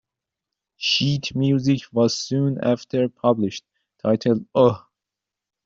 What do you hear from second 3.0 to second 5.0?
published, titled Oh!